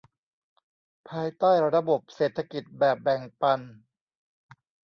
[1.09, 3.59] ภายใต้ระบบเศรษฐกิจแบบแบ่งปัน